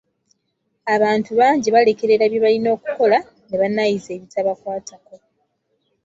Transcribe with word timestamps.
Abantu 0.95 1.31
bangi 1.39 1.67
balekerera 1.75 2.25
bye 2.31 2.39
balina 2.45 2.69
okukola 2.75 3.17
ne 3.47 3.55
banaayiza 3.61 4.09
ebitabakwatako. 4.17 5.15